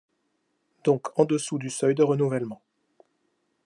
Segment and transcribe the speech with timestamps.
[0.83, 2.63] Donc en dessous du seuil de renouvellement.